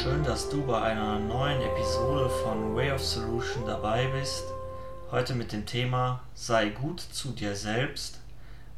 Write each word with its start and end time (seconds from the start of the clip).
Schön, 0.00 0.22
dass 0.22 0.48
du 0.48 0.64
bei 0.64 0.80
einer 0.80 1.18
neuen 1.18 1.60
Episode 1.60 2.30
von 2.30 2.76
Way 2.76 2.92
of 2.92 3.04
Solution 3.04 3.66
dabei 3.66 4.06
bist. 4.06 4.44
Heute 5.10 5.34
mit 5.34 5.50
dem 5.50 5.66
Thema 5.66 6.20
Sei 6.34 6.68
gut 6.68 7.00
zu 7.00 7.32
dir 7.32 7.56
selbst. 7.56 8.20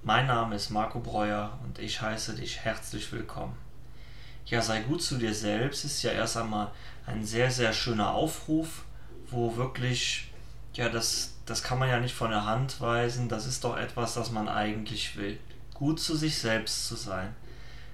Mein 0.03 0.29
Name 0.29 0.57
ist 0.57 0.71
Marco 0.71 0.99
Breuer 1.01 1.59
und 1.63 1.79
ich 1.79 2.01
heiße 2.01 2.37
dich 2.37 2.61
herzlich 2.61 3.13
willkommen. 3.13 3.55
Ja, 4.47 4.63
sei 4.63 4.81
gut 4.81 5.03
zu 5.03 5.19
dir 5.19 5.35
selbst 5.35 5.85
ist 5.85 6.03
ja 6.03 6.13
erst 6.13 6.39
einmal 6.39 6.71
ein 7.05 7.23
sehr, 7.23 7.51
sehr 7.51 7.75
schöner 7.75 8.15
Aufruf, 8.15 8.87
wo 9.31 9.57
wirklich, 9.57 10.31
ja, 10.75 10.89
das, 10.89 11.35
das 11.47 11.63
kann 11.63 11.79
man 11.79 11.89
ja 11.89 12.01
nicht 12.01 12.15
von 12.15 12.31
der 12.31 12.45
Hand 12.45 12.81
weisen, 12.81 13.29
das 13.29 13.47
ist 13.47 13.65
doch 13.65 13.77
etwas, 13.77 14.15
das 14.15 14.31
man 14.31 14.49
eigentlich 14.49 15.17
will. 15.17 15.39
Gut 15.73 16.01
zu 16.01 16.17
sich 16.17 16.39
selbst 16.39 16.87
zu 16.87 16.97
sein. 16.97 17.35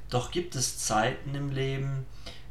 Doch 0.08 0.30
gibt 0.30 0.54
es 0.54 0.78
Zeiten 0.78 1.34
im 1.34 1.50
Leben, 1.50 2.06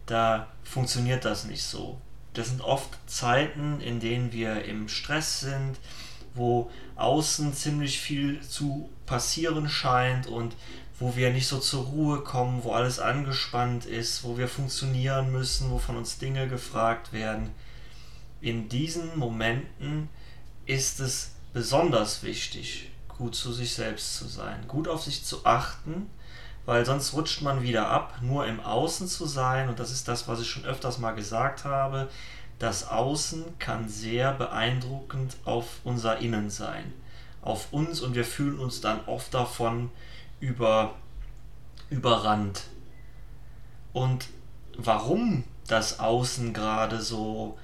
da 0.06 0.48
funktioniert 0.64 1.26
das 1.26 1.44
nicht 1.44 1.64
so 1.64 2.00
das 2.34 2.50
sind 2.50 2.62
oft 2.62 2.98
Zeiten, 3.08 3.82
in 3.82 4.00
denen 4.00 4.32
wir 4.32 4.64
im 4.66 4.88
Stress 4.88 5.42
sind, 5.42 5.78
wo 6.34 6.70
außen 6.96 7.54
ziemlich 7.54 8.00
viel 8.00 8.42
zu 8.42 8.90
passieren 9.06 9.68
scheint 9.70 10.28
und 10.28 10.56
wo 11.00 11.16
wir 11.16 11.32
nicht 11.32 11.48
so 11.48 11.60
zur 11.60 11.86
Ruhe 11.86 12.22
kommen, 12.22 12.64
wo 12.64 12.74
alles 12.74 13.00
angespannt 13.00 13.86
ist, 13.86 14.24
wo 14.24 14.38
wir 14.38 14.48
funktionieren 14.48 15.32
müssen, 15.32 15.72
wo 15.72 15.80
von 15.80 15.98
uns 15.98 16.18
Dinge 16.18 16.48
gefragt 16.48 17.14
werden. 17.14 17.50
In 18.42 18.70
diesen 18.70 19.18
Momenten 19.18 20.10
ist 20.70 21.00
es 21.00 21.32
besonders 21.52 22.22
wichtig, 22.22 22.92
gut 23.08 23.34
zu 23.34 23.52
sich 23.52 23.74
selbst 23.74 24.16
zu 24.16 24.28
sein, 24.28 24.68
gut 24.68 24.88
auf 24.88 25.02
sich 25.02 25.26
zu 25.26 25.44
achten, 25.44 26.08
weil 26.68 26.86
sonst 26.86 27.14
rutscht 27.14 27.42
man 27.42 27.64
wieder 27.64 27.88
ab, 27.90 28.20
nur 28.22 28.46
im 28.46 28.60
Außen 28.60 29.08
zu 29.08 29.26
sein. 29.26 29.68
Und 29.68 29.80
das 29.80 29.90
ist 29.92 30.08
das, 30.08 30.28
was 30.28 30.40
ich 30.40 30.48
schon 30.48 30.66
öfters 30.66 31.00
mal 31.00 31.14
gesagt 31.14 31.66
habe. 31.66 32.08
Das 32.60 32.88
Außen 32.88 33.58
kann 33.58 33.90
sehr 33.90 34.32
beeindruckend 34.34 35.38
auf 35.44 35.66
unser 35.84 36.20
Innen 36.20 36.52
sein, 36.52 36.94
auf 37.42 37.74
uns 37.74 38.02
und 38.02 38.14
wir 38.14 38.26
fühlen 38.26 38.60
uns 38.60 38.80
dann 38.80 39.04
oft 39.08 39.34
davon 39.34 39.90
über, 40.40 40.94
überrannt. 41.90 42.66
Und 43.92 44.28
warum 44.78 45.46
das 45.66 46.00
Außen 46.00 46.54
gerade 46.54 47.02
so 47.02 47.58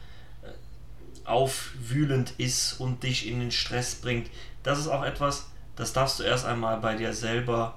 aufwühlend 1.25 2.33
ist 2.37 2.79
und 2.79 3.03
dich 3.03 3.27
in 3.27 3.39
den 3.39 3.51
Stress 3.51 3.95
bringt, 3.95 4.29
das 4.63 4.79
ist 4.79 4.87
auch 4.87 5.03
etwas, 5.03 5.47
das 5.75 5.93
darfst 5.93 6.19
du 6.19 6.23
erst 6.23 6.45
einmal 6.45 6.79
bei 6.79 6.95
dir 6.95 7.13
selber 7.13 7.75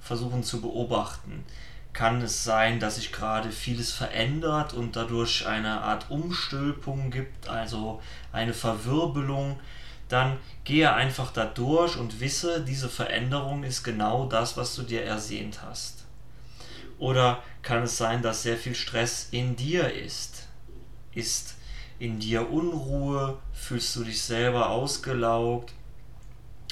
versuchen 0.00 0.42
zu 0.42 0.60
beobachten. 0.60 1.44
Kann 1.92 2.22
es 2.22 2.42
sein, 2.42 2.80
dass 2.80 2.96
sich 2.96 3.12
gerade 3.12 3.52
vieles 3.52 3.92
verändert 3.92 4.74
und 4.74 4.96
dadurch 4.96 5.46
eine 5.46 5.82
Art 5.82 6.10
Umstülpung 6.10 7.10
gibt, 7.10 7.48
also 7.48 8.02
eine 8.32 8.52
Verwirbelung? 8.52 9.60
Dann 10.08 10.36
gehe 10.64 10.92
einfach 10.92 11.32
da 11.32 11.44
durch 11.44 11.96
und 11.96 12.20
wisse, 12.20 12.62
diese 12.62 12.88
Veränderung 12.88 13.62
ist 13.62 13.84
genau 13.84 14.26
das, 14.26 14.56
was 14.56 14.74
du 14.74 14.82
dir 14.82 15.04
ersehnt 15.04 15.62
hast. 15.62 16.04
Oder 16.98 17.42
kann 17.62 17.84
es 17.84 17.96
sein, 17.96 18.22
dass 18.22 18.42
sehr 18.42 18.56
viel 18.56 18.74
Stress 18.74 19.28
in 19.30 19.56
dir 19.56 19.92
ist? 19.92 20.48
Ist 21.12 21.56
in 21.98 22.18
dir 22.18 22.50
Unruhe? 22.50 23.38
Fühlst 23.52 23.94
du 23.96 24.04
dich 24.04 24.22
selber 24.22 24.70
ausgelaugt? 24.70 25.72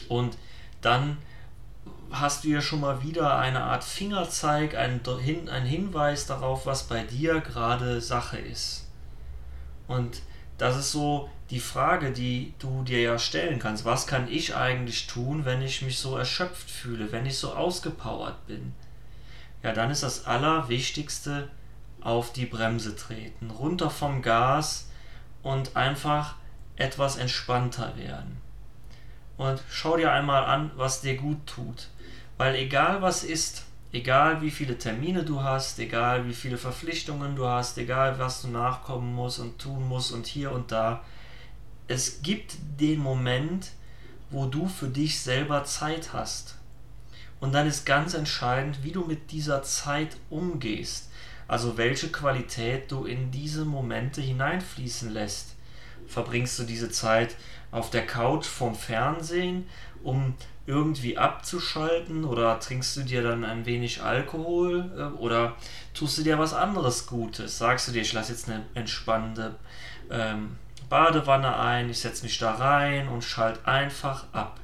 Und 0.09 0.37
dann 0.81 1.19
hast 2.11 2.45
du 2.45 2.49
ja 2.49 2.61
schon 2.61 2.81
mal 2.81 3.03
wieder 3.03 3.39
eine 3.39 3.63
Art 3.63 3.85
Fingerzeig, 3.85 4.77
einen, 4.77 5.01
Hinweis 5.65 6.27
darauf, 6.27 6.67
was 6.67 6.85
bei 6.85 7.03
dir 7.03 7.41
gerade 7.41 8.01
Sache 8.01 8.39
ist. 8.39 8.89
Und 9.89 10.23
das 10.59 10.77
ist 10.77 10.93
so 10.93 11.31
die 11.51 11.61
Frage, 11.61 12.13
die 12.13 12.55
du 12.59 12.83
dir 12.83 13.01
ja 13.01 13.19
stellen 13.19 13.59
kannst. 13.59 13.85
Was 13.85 14.07
kann 14.07 14.31
ich 14.31 14.55
eigentlich 14.55 15.07
tun, 15.07 15.45
wenn 15.45 15.63
ich 15.63 15.83
mich 15.83 15.99
so 15.99 16.17
erschöpft 16.17 16.71
fühle, 16.71 17.13
wenn 17.13 17.27
ich 17.27 17.39
so 17.39 17.55
ausgepowert 17.55 18.47
bin? 18.47 18.75
Ja, 19.63 19.73
dann 19.73 19.91
ist 19.91 20.03
das 20.03 20.27
Allerwichtigste 20.27 21.49
auf 22.01 22.33
die 22.33 22.47
Bremse 22.47 22.97
treten, 22.97 23.51
runter 23.51 23.91
vom 23.91 24.23
Gas 24.23 24.89
und 25.43 25.77
einfach 25.77 26.37
etwas 26.77 27.17
entspannter 27.17 27.97
werden. 27.97 28.41
Und 29.37 29.63
schau 29.71 29.97
dir 29.97 30.13
einmal 30.13 30.45
an, 30.45 30.71
was 30.77 31.01
dir 31.01 31.17
gut 31.17 31.47
tut. 31.47 31.89
Weil 32.37 32.55
egal 32.55 33.03
was 33.03 33.25
ist, 33.25 33.65
egal 33.93 34.41
wie 34.41 34.51
viele 34.51 34.79
Termine 34.79 35.25
du 35.25 35.43
hast, 35.43 35.79
egal 35.79 36.27
wie 36.27 36.35
viele 36.35 36.59
Verpflichtungen 36.59 37.37
du 37.37 37.47
hast, 37.47 37.79
egal 37.79 38.19
was 38.19 38.43
du 38.43 38.49
nachkommen 38.49 39.15
musst 39.15 39.39
und 39.39 39.59
tun 39.59 39.89
musst 39.89 40.13
und 40.13 40.27
hier 40.27 40.53
und 40.53 40.73
da, 40.73 41.03
es 41.89 42.23
gibt 42.23 42.57
den 42.81 43.01
Moment, 43.01 43.73
wo 44.31 44.47
du 44.47 44.67
für 44.67 44.89
dich 44.89 45.21
selber 45.21 45.65
Zeit 45.65 46.13
hast. 46.13 46.57
Und 47.41 47.53
dann 47.53 47.67
ist 47.67 47.85
ganz 47.85 48.15
entscheidend, 48.15 48.83
wie 48.83 48.93
du 48.93 49.05
mit 49.05 49.31
dieser 49.31 49.63
Zeit 49.63 50.17
umgehst. 50.31 51.11
Also 51.53 51.77
welche 51.77 52.09
Qualität 52.09 52.91
du 52.91 53.05
in 53.05 53.31
diese 53.31 53.67
Momente 53.67 54.23
hineinfließen 54.23 55.13
lässt. 55.13 55.55
Verbringst 56.07 56.59
du 56.59 56.63
diese 56.63 56.91
Zeit 56.91 57.37
auf 57.71 57.91
der 57.91 58.07
Couch 58.07 58.47
vorm 58.47 58.75
Fernsehen, 58.75 59.67
um 60.03 60.33
irgendwie 60.65 61.19
abzuschalten 61.19 62.25
oder 62.25 62.59
trinkst 62.59 62.97
du 62.97 63.03
dir 63.03 63.23
dann 63.23 63.45
ein 63.45 63.67
wenig 63.67 64.03
Alkohol 64.03 64.91
äh, 64.97 65.03
oder 65.21 65.57
tust 65.93 66.17
du 66.17 66.23
dir 66.23 66.39
was 66.39 66.55
anderes 66.55 67.07
Gutes? 67.07 67.59
Sagst 67.59 67.87
du 67.87 67.93
dir, 67.93 68.01
ich 68.01 68.15
lasse 68.15 68.33
jetzt 68.33 68.49
eine 68.49 68.65
entspannende 68.73 69.57
ähm, 70.11 70.57
Badewanne 70.89 71.55
ein, 71.59 71.91
ich 71.91 71.99
setze 71.99 72.23
mich 72.23 72.39
da 72.39 72.53
rein 72.55 73.09
und 73.09 73.25
schalte 73.25 73.67
einfach 73.69 74.25
ab. 74.33 74.59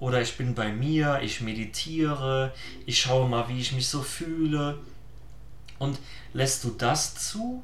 Oder 0.00 0.20
ich 0.20 0.36
bin 0.36 0.56
bei 0.56 0.72
mir, 0.72 1.20
ich 1.22 1.42
meditiere, 1.42 2.52
ich 2.86 3.00
schaue 3.00 3.28
mal, 3.28 3.48
wie 3.48 3.60
ich 3.60 3.72
mich 3.72 3.86
so 3.86 4.02
fühle. 4.02 4.80
Und 5.78 5.98
lässt 6.32 6.64
du 6.64 6.70
das 6.70 7.14
zu? 7.14 7.62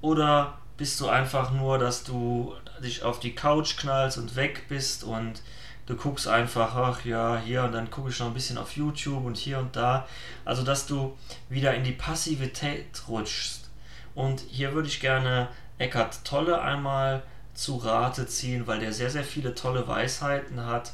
Oder 0.00 0.58
bist 0.76 1.00
du 1.00 1.08
einfach 1.08 1.52
nur, 1.52 1.78
dass 1.78 2.04
du 2.04 2.54
dich 2.82 3.02
auf 3.02 3.20
die 3.20 3.34
Couch 3.34 3.76
knallst 3.76 4.18
und 4.18 4.36
weg 4.36 4.68
bist 4.68 5.04
und 5.04 5.42
du 5.86 5.96
guckst 5.96 6.26
einfach, 6.26 6.74
ach 6.74 7.04
ja, 7.04 7.38
hier 7.38 7.64
und 7.64 7.72
dann 7.72 7.90
gucke 7.90 8.10
ich 8.10 8.18
noch 8.18 8.28
ein 8.28 8.34
bisschen 8.34 8.58
auf 8.58 8.76
YouTube 8.76 9.24
und 9.24 9.36
hier 9.36 9.58
und 9.58 9.76
da. 9.76 10.06
Also, 10.44 10.62
dass 10.62 10.86
du 10.86 11.16
wieder 11.48 11.74
in 11.74 11.84
die 11.84 11.92
Passivität 11.92 13.02
rutschst. 13.08 13.70
Und 14.14 14.40
hier 14.40 14.72
würde 14.74 14.88
ich 14.88 15.00
gerne 15.00 15.48
Eckhart 15.78 16.24
Tolle 16.24 16.60
einmal 16.60 17.22
zu 17.54 17.76
Rate 17.76 18.26
ziehen, 18.26 18.66
weil 18.66 18.80
der 18.80 18.92
sehr, 18.92 19.10
sehr 19.10 19.24
viele 19.24 19.54
tolle 19.54 19.86
Weisheiten 19.86 20.64
hat. 20.66 20.92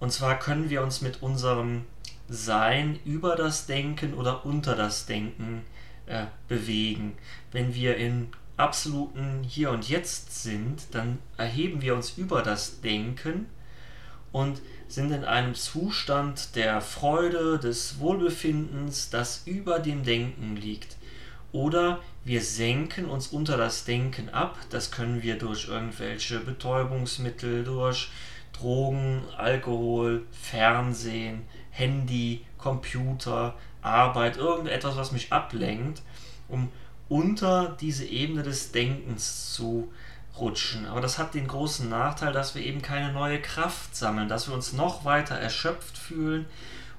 Und 0.00 0.12
zwar 0.12 0.38
können 0.38 0.70
wir 0.70 0.82
uns 0.82 1.00
mit 1.00 1.22
unserem 1.22 1.84
Sein 2.28 2.98
über 3.04 3.36
das 3.36 3.66
Denken 3.66 4.14
oder 4.14 4.46
unter 4.46 4.74
das 4.74 5.06
Denken 5.06 5.62
äh, 6.06 6.26
bewegen. 6.48 7.16
Wenn 7.52 7.74
wir 7.74 7.96
in 7.96 8.28
absoluten 8.56 9.42
Hier 9.42 9.70
und 9.70 9.88
Jetzt 9.88 10.42
sind, 10.42 10.82
dann 10.92 11.18
erheben 11.36 11.82
wir 11.82 11.94
uns 11.94 12.16
über 12.16 12.42
das 12.42 12.80
Denken 12.80 13.46
und 14.32 14.60
sind 14.88 15.10
in 15.12 15.24
einem 15.24 15.54
Zustand 15.54 16.56
der 16.56 16.80
Freude, 16.80 17.58
des 17.58 17.98
Wohlbefindens, 18.00 19.10
das 19.10 19.42
über 19.46 19.78
dem 19.78 20.02
Denken 20.02 20.56
liegt. 20.56 20.96
Oder 21.52 22.00
wir 22.24 22.42
senken 22.42 23.06
uns 23.06 23.28
unter 23.28 23.56
das 23.56 23.84
Denken 23.84 24.28
ab. 24.28 24.58
Das 24.70 24.90
können 24.90 25.22
wir 25.22 25.38
durch 25.38 25.68
irgendwelche 25.68 26.40
Betäubungsmittel, 26.40 27.62
durch 27.62 28.10
Drogen, 28.52 29.22
Alkohol, 29.36 30.26
Fernsehen, 30.32 31.42
Handy, 31.74 32.46
Computer, 32.56 33.54
Arbeit, 33.82 34.36
irgendetwas, 34.36 34.96
was 34.96 35.12
mich 35.12 35.32
ablenkt, 35.32 36.02
um 36.48 36.70
unter 37.08 37.76
diese 37.80 38.06
Ebene 38.06 38.42
des 38.42 38.72
Denkens 38.72 39.52
zu 39.52 39.92
rutschen. 40.38 40.86
Aber 40.86 41.00
das 41.00 41.18
hat 41.18 41.34
den 41.34 41.48
großen 41.48 41.88
Nachteil, 41.88 42.32
dass 42.32 42.54
wir 42.54 42.62
eben 42.62 42.80
keine 42.80 43.12
neue 43.12 43.40
Kraft 43.42 43.94
sammeln, 43.94 44.28
dass 44.28 44.48
wir 44.48 44.54
uns 44.54 44.72
noch 44.72 45.04
weiter 45.04 45.34
erschöpft 45.34 45.98
fühlen 45.98 46.46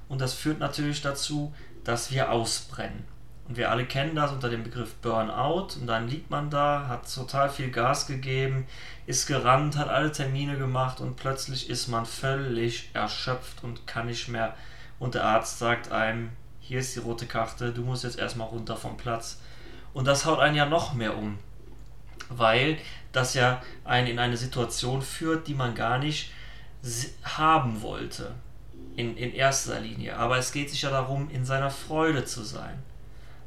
und 0.08 0.20
das 0.20 0.34
führt 0.34 0.58
natürlich 0.58 1.00
dazu, 1.00 1.54
dass 1.82 2.10
wir 2.10 2.30
ausbrennen. 2.30 3.04
Und 3.48 3.56
wir 3.56 3.70
alle 3.70 3.86
kennen 3.86 4.16
das 4.16 4.32
unter 4.32 4.48
dem 4.48 4.64
Begriff 4.64 4.94
Burnout 4.96 5.76
und 5.80 5.86
dann 5.86 6.08
liegt 6.08 6.30
man 6.30 6.50
da, 6.50 6.86
hat 6.88 7.12
total 7.12 7.48
viel 7.48 7.70
Gas 7.70 8.06
gegeben, 8.06 8.66
ist 9.06 9.26
gerannt, 9.26 9.76
hat 9.76 9.88
alle 9.88 10.10
Termine 10.10 10.58
gemacht 10.58 11.00
und 11.00 11.16
plötzlich 11.16 11.70
ist 11.70 11.86
man 11.86 12.06
völlig 12.06 12.90
erschöpft 12.92 13.62
und 13.62 13.86
kann 13.86 14.06
nicht 14.06 14.28
mehr. 14.28 14.54
Und 14.98 15.14
der 15.14 15.24
Arzt 15.24 15.58
sagt 15.58 15.92
einem, 15.92 16.30
hier 16.60 16.80
ist 16.80 16.96
die 16.96 17.00
rote 17.00 17.26
Karte, 17.26 17.72
du 17.72 17.82
musst 17.82 18.04
jetzt 18.04 18.18
erstmal 18.18 18.48
runter 18.48 18.76
vom 18.76 18.96
Platz. 18.96 19.40
Und 19.94 20.06
das 20.06 20.26
haut 20.26 20.40
einen 20.40 20.56
ja 20.56 20.66
noch 20.66 20.94
mehr 20.94 21.16
um 21.16 21.38
weil 22.28 22.78
das 23.12 23.34
ja 23.34 23.62
einen 23.84 24.08
in 24.08 24.18
eine 24.18 24.36
Situation 24.36 25.02
führt, 25.02 25.46
die 25.46 25.54
man 25.54 25.74
gar 25.74 25.98
nicht 25.98 26.32
haben 27.22 27.82
wollte. 27.82 28.34
in, 28.96 29.16
in 29.16 29.34
erster 29.34 29.78
Linie. 29.80 30.16
Aber 30.16 30.38
es 30.38 30.52
geht 30.52 30.70
sich 30.70 30.82
ja 30.82 30.90
darum, 30.90 31.28
in 31.30 31.44
seiner 31.44 31.70
Freude 31.70 32.24
zu 32.24 32.42
sein. 32.42 32.82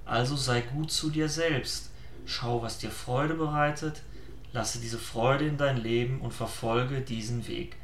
Also 0.10 0.36
sei 0.36 0.62
gut 0.62 0.92
zu 0.92 1.12
dir 1.12 1.30
selbst. 1.30 1.92
Schau, 2.26 2.64
was 2.64 2.80
dir 2.80 2.90
Freude 2.90 3.36
bereitet, 3.36 4.02
lasse 4.54 4.80
diese 4.80 4.98
Freude 4.98 5.46
in 5.46 5.58
dein 5.58 5.78
Leben 5.78 6.20
und 6.22 6.34
verfolge 6.34 7.02
diesen 7.02 7.48
Weg. 7.48 7.76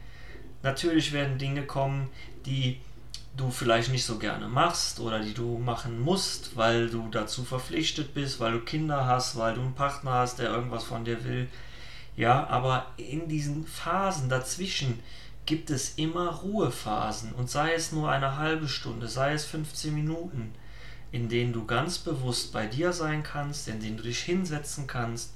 Natürlich 0.63 1.13
werden 1.13 1.37
Dinge 1.37 1.67
kommen, 1.67 2.09
die 2.47 2.81
du 3.37 3.51
vielleicht 3.51 3.91
nicht 3.91 4.05
so 4.05 4.17
gerne 4.17 4.47
machst 4.47 4.99
oder 4.99 5.19
die 5.19 5.35
du 5.35 5.59
machen 5.59 5.99
musst, 5.99 6.57
weil 6.57 6.89
du 6.89 7.09
dazu 7.11 7.43
verpflichtet 7.43 8.15
bist, 8.15 8.39
weil 8.39 8.53
du 8.53 8.61
Kinder 8.61 9.05
hast, 9.05 9.37
weil 9.37 9.53
du 9.53 9.61
einen 9.61 9.75
Partner 9.75 10.13
hast, 10.13 10.39
der 10.39 10.49
irgendwas 10.49 10.83
von 10.83 11.05
dir 11.05 11.23
will. 11.25 11.47
Ja, 12.17 12.47
aber 12.47 12.87
in 12.97 13.27
diesen 13.27 13.67
Phasen 13.67 14.29
dazwischen 14.29 14.99
gibt 15.45 15.69
es 15.69 15.95
immer 15.97 16.29
Ruhephasen 16.31 17.33
und 17.33 17.51
sei 17.51 17.73
es 17.73 17.91
nur 17.91 18.09
eine 18.09 18.37
halbe 18.37 18.67
Stunde, 18.67 19.07
sei 19.07 19.33
es 19.33 19.45
15 19.45 19.93
Minuten, 19.93 20.55
in 21.15 21.29
denen 21.29 21.53
du 21.53 21.65
ganz 21.65 21.97
bewusst 21.97 22.51
bei 22.51 22.67
dir 22.67 22.91
sein 22.91 23.23
kannst, 23.23 23.69
in 23.69 23.79
denen 23.79 23.95
du 23.95 24.03
dich 24.03 24.19
hinsetzen 24.19 24.85
kannst, 24.85 25.31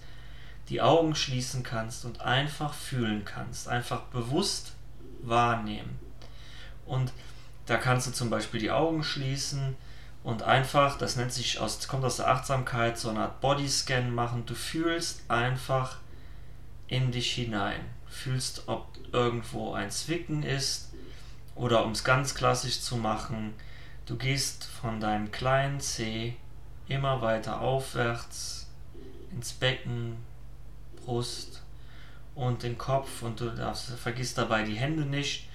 die 0.67 0.81
Augen 0.81 1.15
schließen 1.15 1.63
kannst 1.63 2.03
und 2.03 2.19
einfach 2.19 2.73
fühlen 2.73 3.23
kannst, 3.23 3.69
einfach 3.69 4.01
bewusst 4.07 4.73
wahrnehmen. 5.21 5.97
Und 6.85 7.13
da 7.65 7.77
kannst 7.77 8.07
du 8.07 8.11
zum 8.11 8.29
Beispiel 8.29 8.59
die 8.59 8.71
Augen 8.71 9.05
schließen 9.05 9.77
und 10.21 10.43
einfach, 10.43 10.97
das 10.97 11.15
nennt 11.15 11.31
sich 11.31 11.59
aus, 11.59 11.87
kommt 11.87 12.03
aus 12.03 12.17
der 12.17 12.27
Achtsamkeit, 12.27 12.97
so 12.97 13.09
eine 13.09 13.21
Art 13.21 13.39
Bodyscan 13.39 14.13
machen. 14.13 14.45
Du 14.45 14.55
fühlst 14.55 15.21
einfach 15.29 15.95
in 16.87 17.13
dich 17.13 17.31
hinein. 17.31 17.79
Fühlst, 18.09 18.63
ob 18.67 18.97
irgendwo 19.13 19.71
ein 19.75 19.91
Zwicken 19.91 20.43
ist 20.43 20.91
oder 21.55 21.85
um 21.85 21.91
es 21.91 22.03
ganz 22.03 22.35
klassisch 22.35 22.81
zu 22.81 22.97
machen, 22.97 23.53
du 24.09 24.17
gehst 24.17 24.65
von 24.65 24.99
deinem 24.99 25.31
kleinen 25.31 25.79
C 25.79 26.35
immer 26.87 27.21
weiter 27.21 27.61
aufwärts 27.61 28.67
ins 29.31 29.53
Becken, 29.53 30.17
Brust 30.95 31.61
und 32.33 32.63
den 32.63 32.79
Kopf 32.79 33.21
und 33.21 33.39
du 33.39 33.51
darfst, 33.51 33.91
vergisst 33.91 34.39
dabei 34.39 34.63
die 34.63 34.77
Hände 34.77 35.03
nicht 35.03 35.47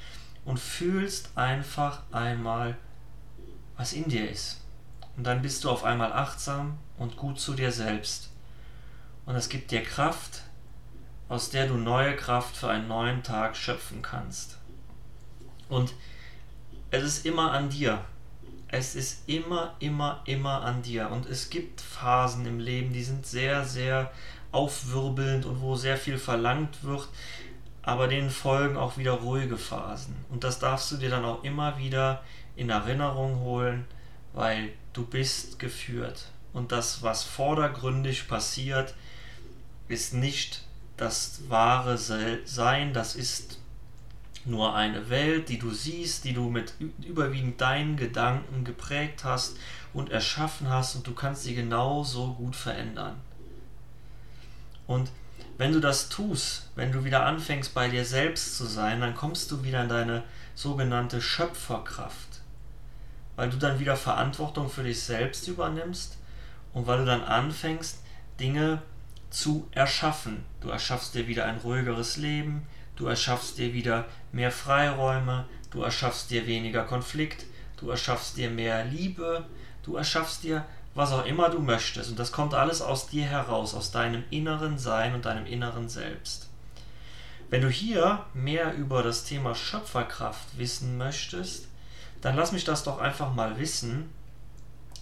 und 0.45 0.61
fühlst 0.61 1.37
einfach 1.37 2.03
einmal, 2.13 2.77
was 3.77 3.93
in 3.93 4.09
dir 4.09 4.31
ist. 4.31 4.61
Und 5.17 5.25
dann 5.25 5.43
bist 5.43 5.65
du 5.65 5.71
auf 5.71 5.83
einmal 5.83 6.13
achtsam 6.13 6.79
und 6.97 7.17
gut 7.17 7.41
zu 7.41 7.55
dir 7.55 7.73
selbst. 7.73 8.31
Und 9.27 9.35
es 9.35 9.49
gibt 9.49 9.73
dir 9.73 9.83
Kraft, 9.83 10.43
aus 11.29 11.51
der 11.51 11.67
du 11.67 11.75
neue 11.75 12.15
Kraft 12.15 12.57
für 12.57 12.69
einen 12.69 12.87
neuen 12.87 13.25
Tag 13.25 13.57
schöpfen 13.57 14.01
kannst. 14.01 14.59
Und 15.69 15.93
es 16.93 17.03
ist 17.03 17.27
immer 17.27 17.51
an 17.51 17.69
dir. 17.69 18.05
Es 18.77 18.95
ist 18.95 19.29
immer, 19.29 19.75
immer, 19.79 20.23
immer 20.27 20.63
an 20.63 20.83
dir. 20.83 21.11
Und 21.11 21.27
es 21.27 21.51
gibt 21.51 21.81
Phasen 21.81 22.47
im 22.47 22.59
Leben, 22.59 22.93
die 22.93 23.05
sind 23.05 23.27
sehr, 23.27 23.65
sehr 23.65 24.11
aufwirbelnd 24.53 25.47
und 25.47 25.61
wo 25.61 25.77
sehr 25.77 25.97
viel 25.97 26.19
verlangt 26.19 26.85
wird 26.85 27.09
aber 27.85 28.09
denen 28.09 28.31
folgen 28.31 28.77
auch 28.77 28.97
wieder 28.97 29.13
ruhige 29.13 29.59
Phasen. 29.59 30.17
Und 30.31 30.43
das 30.43 30.59
darfst 30.59 30.91
du 30.91 30.97
dir 30.97 31.11
dann 31.11 31.25
auch 31.25 31.45
immer 31.45 31.79
wieder 31.79 32.23
in 32.57 32.71
Erinnerung 32.71 33.41
holen, 33.41 33.85
weil 34.33 34.73
du 34.95 35.05
bist 35.05 35.59
geführt. 35.59 36.31
Und 36.55 36.73
das, 36.73 37.03
was 37.03 37.25
vordergründig 37.25 38.27
passiert, 38.27 38.95
ist 39.89 40.15
nicht 40.15 40.65
das 40.97 41.43
wahre 41.49 41.99
Sein, 41.99 42.95
das 42.95 43.17
ist 43.17 43.59
nur 44.47 44.75
eine 44.75 45.09
Welt, 45.11 45.49
die 45.49 45.59
du 45.59 45.71
siehst, 45.71 46.25
die 46.25 46.35
du 46.35 46.51
mit 46.51 46.75
überwiegend 47.03 47.61
deinen 47.61 47.97
Gedanken 47.97 48.65
geprägt 48.65 49.25
hast 49.25 49.57
und 49.93 50.11
erschaffen 50.11 50.69
hast 50.69 50.97
und 50.97 51.07
du 51.07 51.15
kannst 51.15 51.45
sie 51.45 51.55
genauso 51.55 52.35
gut 52.35 52.57
verändern. 52.57 53.17
Und 54.87 55.11
wenn 55.57 55.73
du 55.73 55.81
das 55.81 56.09
tust, 56.09 56.69
wenn 56.75 56.93
du 56.93 57.05
wieder 57.05 57.25
anfängst 57.25 57.75
bei 57.75 57.89
dir 57.89 58.05
selbst 58.05 58.57
zu 58.57 58.67
sein, 58.67 59.01
dann 59.01 59.15
kommst 59.15 59.51
du 59.51 59.63
wieder 59.63 59.83
in 59.83 59.89
deine 59.89 60.23
sogenannte 60.55 61.23
Schöpferkraft. 61.23 62.41
Weil 63.37 63.51
du 63.51 63.57
dann 63.57 63.79
wieder 63.79 63.97
Verantwortung 63.97 64.69
für 64.69 64.83
dich 64.83 65.01
selbst 65.01 65.49
übernimmst 65.49 66.19
und 66.73 66.87
weil 66.87 66.99
du 66.99 67.05
dann 67.05 67.23
anfängst, 67.23 68.01
Dinge 68.39 68.83
zu 69.31 69.69
erschaffen. 69.73 70.45
Du 70.61 70.69
erschaffst 70.69 71.15
dir 71.15 71.27
wieder 71.27 71.45
ein 71.47 71.59
ruhigeres 71.59 72.17
Leben, 72.17 72.67
du 72.97 73.07
erschaffst 73.07 73.59
dir 73.59 73.73
wieder 73.73 74.07
mehr 74.33 74.51
Freiräume, 74.51 75.47
du 75.71 75.83
erschaffst 75.83 76.31
dir 76.31 76.47
weniger 76.47 76.85
Konflikt, 76.85 77.47
du 77.77 77.91
erschaffst 77.91 78.37
dir 78.37 78.51
mehr 78.51 78.85
Liebe, 78.85 79.45
du 79.83 79.97
erschaffst 79.97 80.45
dir 80.45 80.65
was 80.95 81.13
auch 81.13 81.25
immer 81.25 81.51
du 81.51 81.59
möchtest. 81.59 82.11
Und 82.11 82.19
das 82.19 82.33
kommt 82.33 82.55
alles 82.55 82.81
aus 82.81 83.09
dir 83.09 83.25
heraus, 83.25 83.75
aus 83.75 83.91
deinem 83.91 84.25
inneren 84.31 84.79
Sein 84.79 85.15
und 85.15 85.25
deinem 85.25 85.47
inneren 85.47 85.89
Selbst. 85.89 86.49
Wenn 87.51 87.63
du 87.63 87.69
hier 87.69 88.25
mehr 88.33 88.75
über 88.75 89.03
das 89.03 89.25
Thema 89.25 89.55
Schöpferkraft 89.55 90.59
wissen 90.59 90.97
möchtest, 90.97 91.69
dann 92.21 92.37
lass 92.37 92.53
mich 92.53 92.65
das 92.65 92.85
doch 92.85 92.99
einfach 92.99 93.35
mal 93.35 93.59
wissen. 93.59 94.11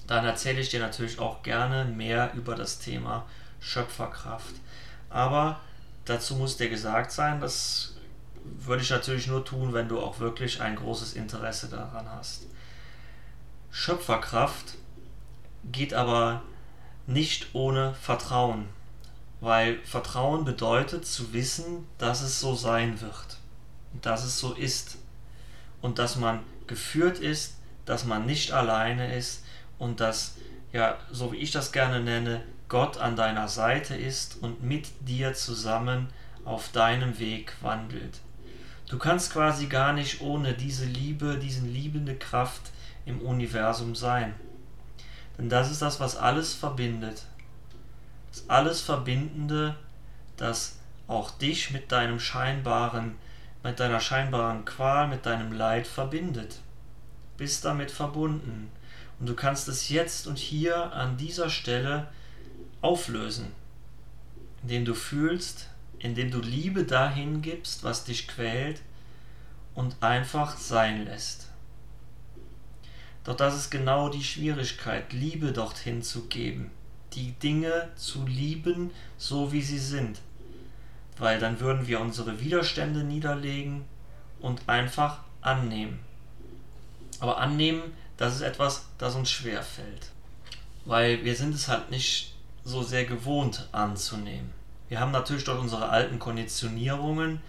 Dann 0.06 0.24
erzähle 0.24 0.60
ich 0.60 0.70
dir 0.70 0.80
natürlich 0.80 1.18
auch 1.18 1.42
gerne 1.42 1.84
mehr 1.84 2.32
über 2.34 2.56
das 2.56 2.78
Thema 2.78 3.26
Schöpferkraft. 3.60 4.54
Aber 5.08 5.60
dazu 6.04 6.36
muss 6.36 6.56
dir 6.56 6.68
gesagt 6.68 7.12
sein, 7.12 7.40
das 7.40 7.96
würde 8.44 8.82
ich 8.82 8.90
natürlich 8.90 9.26
nur 9.26 9.44
tun, 9.44 9.72
wenn 9.72 9.88
du 9.88 10.00
auch 10.00 10.18
wirklich 10.18 10.60
ein 10.60 10.76
großes 10.76 11.14
Interesse 11.14 11.68
daran 11.68 12.08
hast. 12.10 12.46
Schöpferkraft 13.70 14.74
geht 15.70 15.94
aber 15.94 16.42
nicht 17.06 17.54
ohne 17.54 17.94
Vertrauen, 17.94 18.68
weil 19.40 19.78
Vertrauen 19.84 20.44
bedeutet 20.44 21.06
zu 21.06 21.32
wissen, 21.32 21.86
dass 21.98 22.22
es 22.22 22.40
so 22.40 22.54
sein 22.54 23.00
wird, 23.00 23.38
dass 24.00 24.24
es 24.24 24.38
so 24.38 24.52
ist 24.54 24.98
und 25.80 25.98
dass 25.98 26.16
man 26.16 26.40
geführt 26.66 27.18
ist, 27.18 27.56
dass 27.84 28.04
man 28.04 28.26
nicht 28.26 28.52
alleine 28.52 29.16
ist 29.16 29.44
und 29.78 30.00
dass, 30.00 30.36
ja, 30.72 30.98
so 31.10 31.32
wie 31.32 31.38
ich 31.38 31.50
das 31.50 31.72
gerne 31.72 32.00
nenne, 32.00 32.42
Gott 32.72 32.96
an 32.96 33.16
deiner 33.16 33.48
Seite 33.48 33.94
ist 33.94 34.38
und 34.40 34.62
mit 34.62 34.88
dir 35.06 35.34
zusammen 35.34 36.08
auf 36.46 36.72
deinem 36.72 37.18
Weg 37.18 37.52
wandelt. 37.60 38.20
Du 38.88 38.96
kannst 38.96 39.30
quasi 39.30 39.66
gar 39.66 39.92
nicht 39.92 40.22
ohne 40.22 40.54
diese 40.54 40.86
Liebe, 40.86 41.36
diesen 41.36 41.70
liebende 41.70 42.16
Kraft 42.16 42.62
im 43.04 43.20
Universum 43.20 43.94
sein. 43.94 44.32
Denn 45.36 45.50
das 45.50 45.70
ist 45.70 45.82
das, 45.82 46.00
was 46.00 46.16
alles 46.16 46.54
verbindet. 46.54 47.26
Das 48.30 48.48
alles 48.48 48.80
Verbindende, 48.80 49.76
das 50.38 50.78
auch 51.08 51.30
dich 51.30 51.72
mit 51.72 51.92
deinem 51.92 52.20
scheinbaren, 52.20 53.16
mit 53.62 53.80
deiner 53.80 54.00
scheinbaren 54.00 54.64
Qual, 54.64 55.08
mit 55.08 55.26
deinem 55.26 55.52
Leid 55.52 55.86
verbindet. 55.86 56.60
Bist 57.36 57.66
damit 57.66 57.90
verbunden. 57.90 58.72
Und 59.20 59.28
du 59.28 59.34
kannst 59.34 59.68
es 59.68 59.90
jetzt 59.90 60.26
und 60.26 60.38
hier 60.38 60.94
an 60.94 61.18
dieser 61.18 61.50
Stelle 61.50 62.08
auflösen, 62.82 63.52
indem 64.62 64.84
du 64.84 64.94
fühlst, 64.94 65.68
indem 65.98 66.30
du 66.30 66.40
Liebe 66.40 66.84
dahin 66.84 67.40
gibst, 67.40 67.84
was 67.84 68.04
dich 68.04 68.28
quält 68.28 68.82
und 69.74 69.96
einfach 70.02 70.56
sein 70.56 71.04
lässt. 71.04 71.48
Doch 73.24 73.36
das 73.36 73.54
ist 73.54 73.70
genau 73.70 74.08
die 74.08 74.24
Schwierigkeit, 74.24 75.12
Liebe 75.12 75.52
dorthin 75.52 76.02
zu 76.02 76.26
geben, 76.26 76.70
die 77.12 77.32
Dinge 77.32 77.88
zu 77.94 78.26
lieben, 78.26 78.90
so 79.16 79.52
wie 79.52 79.62
sie 79.62 79.78
sind. 79.78 80.20
Weil 81.18 81.38
dann 81.38 81.60
würden 81.60 81.86
wir 81.86 82.00
unsere 82.00 82.40
Widerstände 82.40 83.04
niederlegen 83.04 83.84
und 84.40 84.68
einfach 84.68 85.20
annehmen. 85.40 86.00
Aber 87.20 87.38
annehmen, 87.38 87.82
das 88.16 88.34
ist 88.34 88.40
etwas, 88.40 88.86
das 88.98 89.14
uns 89.14 89.30
schwer 89.30 89.62
fällt. 89.62 90.10
Weil 90.84 91.24
wir 91.24 91.36
sind 91.36 91.54
es 91.54 91.68
halt 91.68 91.90
nicht 91.90 92.31
so 92.64 92.82
sehr 92.82 93.04
gewohnt 93.04 93.68
anzunehmen. 93.72 94.52
Wir 94.88 95.00
haben 95.00 95.12
natürlich 95.12 95.44
durch 95.44 95.58
unsere 95.58 95.88
alten 95.88 96.18
Konditionierungen 96.18 97.40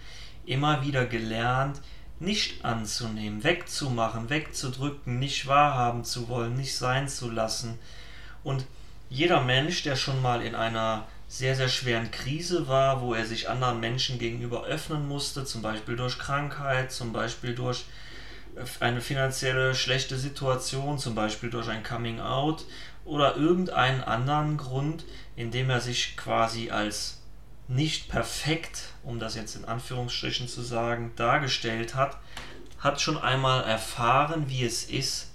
immer 0.46 0.82
wieder 0.82 1.06
gelernt, 1.06 1.80
nicht 2.20 2.64
anzunehmen, 2.64 3.44
wegzumachen, 3.44 4.30
wegzudrücken, 4.30 5.18
nicht 5.18 5.46
wahrhaben 5.46 6.04
zu 6.04 6.28
wollen, 6.28 6.56
nicht 6.56 6.76
sein 6.76 7.08
zu 7.08 7.30
lassen. 7.30 7.78
Und 8.42 8.64
jeder 9.10 9.42
Mensch, 9.42 9.82
der 9.82 9.96
schon 9.96 10.22
mal 10.22 10.42
in 10.42 10.54
einer 10.54 11.06
sehr, 11.28 11.56
sehr 11.56 11.68
schweren 11.68 12.10
Krise 12.10 12.68
war, 12.68 13.00
wo 13.00 13.14
er 13.14 13.26
sich 13.26 13.48
anderen 13.48 13.80
Menschen 13.80 14.18
gegenüber 14.18 14.64
öffnen 14.64 15.08
musste, 15.08 15.44
zum 15.44 15.62
Beispiel 15.62 15.96
durch 15.96 16.18
Krankheit, 16.18 16.92
zum 16.92 17.12
Beispiel 17.12 17.54
durch 17.54 17.84
eine 18.80 19.00
finanzielle 19.00 19.74
schlechte 19.74 20.16
Situation, 20.16 20.98
zum 20.98 21.14
Beispiel 21.14 21.50
durch 21.50 21.68
ein 21.68 21.82
Coming 21.82 22.20
Out 22.20 22.64
oder 23.04 23.36
irgendeinen 23.36 24.02
anderen 24.02 24.56
Grund, 24.56 25.04
in 25.36 25.50
dem 25.50 25.70
er 25.70 25.80
sich 25.80 26.16
quasi 26.16 26.70
als 26.70 27.20
nicht 27.66 28.08
perfekt, 28.08 28.92
um 29.02 29.18
das 29.18 29.34
jetzt 29.34 29.56
in 29.56 29.64
Anführungsstrichen 29.64 30.48
zu 30.48 30.62
sagen, 30.62 31.12
dargestellt 31.16 31.94
hat, 31.94 32.18
hat 32.78 33.00
schon 33.00 33.16
einmal 33.16 33.64
erfahren, 33.64 34.48
wie 34.48 34.64
es 34.64 34.84
ist, 34.84 35.30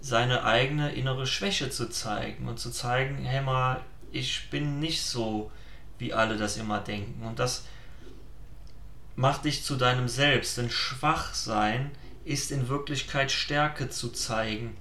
seine 0.00 0.44
eigene 0.44 0.92
innere 0.92 1.28
Schwäche 1.28 1.70
zu 1.70 1.88
zeigen 1.88 2.48
und 2.48 2.58
zu 2.58 2.70
zeigen, 2.72 3.24
hey 3.24 3.40
mal, 3.40 3.80
ich 4.10 4.50
bin 4.50 4.80
nicht 4.80 5.02
so, 5.04 5.52
wie 5.98 6.12
alle 6.12 6.36
das 6.36 6.56
immer 6.56 6.80
denken. 6.80 7.24
Und 7.24 7.38
das 7.38 7.64
macht 9.14 9.44
dich 9.44 9.62
zu 9.62 9.76
deinem 9.76 10.08
Selbst. 10.08 10.58
Denn 10.58 10.70
Schwachsein 10.70 11.92
ist 12.24 12.50
in 12.50 12.68
Wirklichkeit 12.68 13.30
Stärke 13.30 13.88
zu 13.88 14.10
zeigen. 14.10 14.76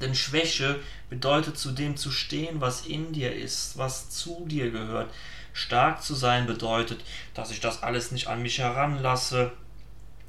Denn 0.00 0.14
Schwäche 0.14 0.80
bedeutet 1.08 1.58
zu 1.58 1.72
dem 1.72 1.96
zu 1.96 2.10
stehen, 2.10 2.60
was 2.60 2.86
in 2.86 3.12
dir 3.12 3.34
ist, 3.34 3.78
was 3.78 4.10
zu 4.10 4.44
dir 4.46 4.70
gehört. 4.70 5.12
Stark 5.52 6.02
zu 6.02 6.14
sein 6.14 6.46
bedeutet, 6.46 7.02
dass 7.32 7.50
ich 7.50 7.60
das 7.60 7.82
alles 7.82 8.10
nicht 8.12 8.26
an 8.26 8.42
mich 8.42 8.58
heranlasse. 8.58 9.52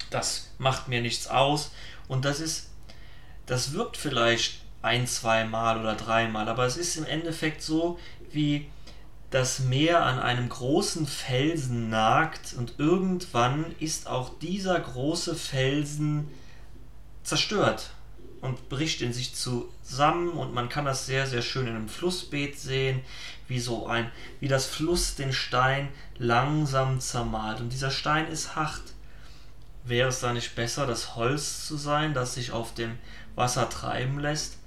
Das 0.09 0.51
macht 0.57 0.87
mir 0.87 1.01
nichts 1.01 1.27
aus. 1.27 1.71
Und 2.07 2.23
das 2.23 2.39
ist, 2.39 2.69
das 3.45 3.73
wirkt 3.73 3.97
vielleicht 3.97 4.61
ein, 4.81 5.05
zweimal 5.05 5.79
oder 5.79 5.95
dreimal, 5.95 6.47
aber 6.47 6.65
es 6.65 6.77
ist 6.77 6.95
im 6.95 7.05
Endeffekt 7.05 7.61
so, 7.61 7.99
wie 8.31 8.69
das 9.29 9.59
Meer 9.59 10.05
an 10.05 10.19
einem 10.19 10.47
großen 10.47 11.05
Felsen 11.05 11.89
nagt 11.89 12.53
und 12.57 12.75
irgendwann 12.77 13.65
ist 13.79 14.07
auch 14.07 14.39
dieser 14.39 14.79
große 14.79 15.35
Felsen 15.35 16.29
zerstört 17.23 17.91
und 18.39 18.69
bricht 18.69 19.01
in 19.01 19.11
sich 19.11 19.35
zusammen 19.35 20.29
und 20.29 20.53
man 20.53 20.69
kann 20.69 20.85
das 20.85 21.05
sehr 21.05 21.27
sehr 21.27 21.41
schön 21.41 21.67
in 21.67 21.75
einem 21.75 21.89
Flussbeet 21.89 22.57
sehen, 22.57 23.01
wie 23.49 23.59
so 23.59 23.87
ein 23.87 24.09
wie 24.39 24.47
das 24.47 24.65
Fluss 24.65 25.15
den 25.15 25.33
Stein 25.33 25.89
langsam 26.17 27.01
zermalt 27.01 27.59
und 27.59 27.73
dieser 27.73 27.91
Stein 27.91 28.27
ist 28.27 28.55
hart. 28.55 28.93
Wäre 29.83 30.09
es 30.09 30.19
da 30.19 30.33
nicht 30.33 30.55
besser, 30.55 30.85
das 30.85 31.15
Holz 31.15 31.65
zu 31.65 31.77
sein, 31.77 32.13
das 32.13 32.33
sich 32.33 32.51
auf 32.51 32.73
dem 32.73 32.97
Wasser 33.35 33.69
treiben 33.69 34.19
lässt? 34.19 34.57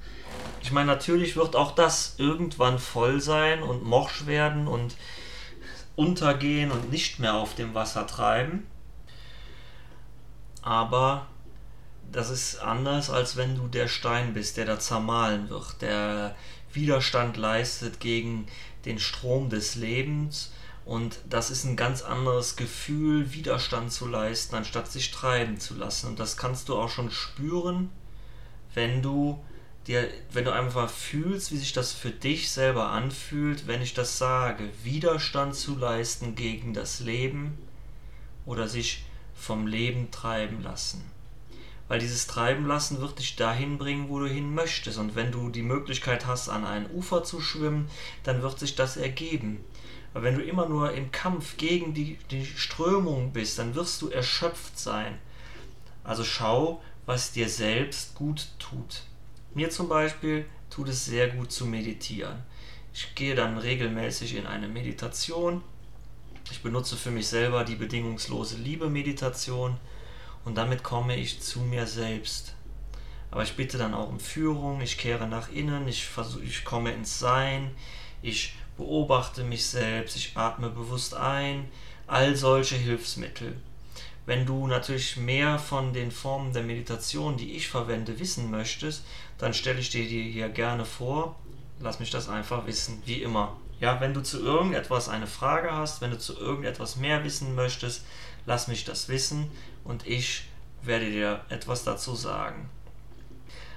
Ich 0.62 0.72
meine, 0.72 0.86
natürlich 0.86 1.36
wird 1.36 1.56
auch 1.56 1.74
das 1.74 2.14
irgendwann 2.18 2.78
voll 2.78 3.20
sein 3.20 3.62
und 3.62 3.84
morsch 3.84 4.26
werden 4.26 4.68
und 4.68 4.96
untergehen 5.96 6.70
und 6.70 6.90
nicht 6.90 7.18
mehr 7.18 7.34
auf 7.34 7.54
dem 7.54 7.74
Wasser 7.74 8.06
treiben. 8.06 8.66
Aber 10.62 11.26
das 12.12 12.30
ist 12.30 12.60
anders, 12.60 13.10
als 13.10 13.36
wenn 13.36 13.56
du 13.56 13.68
der 13.68 13.88
Stein 13.88 14.34
bist, 14.34 14.56
der 14.56 14.66
da 14.66 14.78
zermahlen 14.78 15.48
wird, 15.48 15.80
der 15.80 16.34
Widerstand 16.72 17.36
leistet 17.36 18.00
gegen 18.00 18.46
den 18.84 18.98
Strom 18.98 19.48
des 19.48 19.74
Lebens. 19.74 20.52
Und 20.84 21.20
das 21.28 21.50
ist 21.50 21.64
ein 21.64 21.76
ganz 21.76 22.02
anderes 22.02 22.56
Gefühl, 22.56 23.32
Widerstand 23.32 23.92
zu 23.92 24.06
leisten, 24.06 24.56
anstatt 24.56 24.90
sich 24.90 25.10
treiben 25.10 25.60
zu 25.60 25.74
lassen. 25.74 26.08
Und 26.08 26.18
das 26.18 26.36
kannst 26.36 26.68
du 26.68 26.76
auch 26.76 26.88
schon 26.88 27.10
spüren, 27.10 27.90
wenn 28.74 29.02
du 29.02 29.42
dir, 29.86 30.08
wenn 30.32 30.44
du 30.44 30.52
einfach 30.52 30.90
fühlst, 30.90 31.52
wie 31.52 31.56
sich 31.56 31.72
das 31.72 31.92
für 31.92 32.10
dich 32.10 32.50
selber 32.50 32.88
anfühlt, 32.88 33.66
wenn 33.66 33.82
ich 33.82 33.94
das 33.94 34.18
sage, 34.18 34.68
Widerstand 34.82 35.54
zu 35.54 35.76
leisten 35.76 36.34
gegen 36.34 36.74
das 36.74 37.00
Leben 37.00 37.58
oder 38.46 38.68
sich 38.68 39.04
vom 39.34 39.66
Leben 39.66 40.10
treiben 40.10 40.62
lassen 40.62 41.10
weil 41.90 41.98
dieses 41.98 42.28
Treiben 42.28 42.66
lassen 42.66 43.00
wird 43.00 43.18
dich 43.18 43.34
dahin 43.34 43.76
bringen, 43.76 44.08
wo 44.08 44.20
du 44.20 44.28
hin 44.28 44.54
möchtest. 44.54 44.96
Und 44.96 45.16
wenn 45.16 45.32
du 45.32 45.50
die 45.50 45.64
Möglichkeit 45.64 46.24
hast, 46.24 46.48
an 46.48 46.64
ein 46.64 46.88
Ufer 46.92 47.24
zu 47.24 47.40
schwimmen, 47.40 47.90
dann 48.22 48.42
wird 48.42 48.60
sich 48.60 48.76
das 48.76 48.96
ergeben. 48.96 49.64
Aber 50.14 50.22
wenn 50.22 50.36
du 50.36 50.44
immer 50.44 50.68
nur 50.68 50.92
im 50.92 51.10
Kampf 51.10 51.56
gegen 51.56 51.92
die, 51.92 52.16
die 52.30 52.46
Strömung 52.46 53.32
bist, 53.32 53.58
dann 53.58 53.74
wirst 53.74 54.00
du 54.02 54.08
erschöpft 54.08 54.78
sein. 54.78 55.18
Also 56.04 56.22
schau, 56.22 56.80
was 57.06 57.32
dir 57.32 57.48
selbst 57.48 58.14
gut 58.14 58.50
tut. 58.60 59.02
Mir 59.54 59.70
zum 59.70 59.88
Beispiel 59.88 60.46
tut 60.70 60.88
es 60.88 61.04
sehr 61.04 61.28
gut 61.28 61.50
zu 61.50 61.66
meditieren. 61.66 62.42
Ich 62.92 63.14
gehe 63.14 63.34
dann 63.34 63.58
regelmäßig 63.58 64.36
in 64.36 64.46
eine 64.46 64.68
Meditation. 64.68 65.62
Ich 66.50 66.62
benutze 66.62 66.96
für 66.96 67.10
mich 67.10 67.26
selber 67.28 67.64
die 67.64 67.76
bedingungslose 67.76 68.56
Liebe-Meditation 68.56 69.76
und 70.44 70.56
damit 70.56 70.82
komme 70.82 71.16
ich 71.16 71.40
zu 71.40 71.60
mir 71.60 71.86
selbst. 71.86 72.54
Aber 73.30 73.42
ich 73.42 73.54
bitte 73.54 73.78
dann 73.78 73.94
auch 73.94 74.08
um 74.08 74.18
Führung, 74.18 74.80
ich 74.80 74.98
kehre 74.98 75.28
nach 75.28 75.50
innen, 75.50 75.86
ich, 75.86 76.06
versuch, 76.06 76.42
ich 76.42 76.64
komme 76.64 76.92
ins 76.92 77.18
Sein, 77.18 77.70
ich 78.22 78.54
beobachte 78.76 79.44
mich 79.44 79.66
selbst, 79.66 80.16
ich 80.16 80.36
atme 80.36 80.70
bewusst 80.70 81.14
ein, 81.14 81.68
all 82.06 82.34
solche 82.34 82.76
Hilfsmittel. 82.76 83.56
Wenn 84.26 84.46
du 84.46 84.66
natürlich 84.66 85.16
mehr 85.16 85.58
von 85.58 85.92
den 85.92 86.10
Formen 86.10 86.52
der 86.52 86.62
Meditation, 86.62 87.36
die 87.36 87.52
ich 87.52 87.68
verwende, 87.68 88.18
wissen 88.18 88.50
möchtest, 88.50 89.04
dann 89.38 89.54
stelle 89.54 89.80
ich 89.80 89.90
dir 89.90 90.06
die 90.06 90.30
hier 90.30 90.48
gerne 90.48 90.84
vor. 90.84 91.36
Lass 91.80 92.00
mich 92.00 92.10
das 92.10 92.28
einfach 92.28 92.66
wissen, 92.66 93.02
wie 93.06 93.22
immer. 93.22 93.56
Ja, 93.80 94.00
wenn 94.00 94.12
du 94.12 94.22
zu 94.22 94.40
irgendetwas 94.44 95.08
eine 95.08 95.26
Frage 95.26 95.72
hast, 95.72 96.02
wenn 96.02 96.10
du 96.10 96.18
zu 96.18 96.38
irgendetwas 96.38 96.96
mehr 96.96 97.24
wissen 97.24 97.54
möchtest, 97.54 98.04
lass 98.44 98.68
mich 98.68 98.84
das 98.84 99.08
wissen 99.08 99.50
und 99.84 100.06
ich 100.06 100.44
werde 100.82 101.10
dir 101.10 101.40
etwas 101.48 101.84
dazu 101.84 102.14
sagen. 102.14 102.68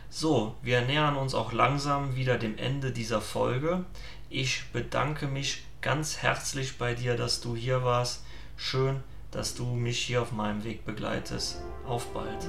So, 0.09 0.55
wir 0.61 0.81
nähern 0.81 1.15
uns 1.15 1.33
auch 1.33 1.53
langsam 1.53 2.15
wieder 2.15 2.37
dem 2.37 2.57
Ende 2.57 2.91
dieser 2.91 3.21
Folge. 3.21 3.85
Ich 4.29 4.65
bedanke 4.73 5.27
mich 5.27 5.63
ganz 5.81 6.17
herzlich 6.17 6.77
bei 6.77 6.93
dir, 6.93 7.15
dass 7.15 7.41
du 7.41 7.55
hier 7.55 7.83
warst. 7.83 8.23
Schön, 8.55 9.01
dass 9.33 9.55
du 9.55 9.65
mich 9.65 9.99
hier 9.99 10.21
auf 10.21 10.31
meinem 10.31 10.63
Weg 10.63 10.85
begleitest. 10.85 11.61
Auf 11.85 12.07
bald. 12.13 12.47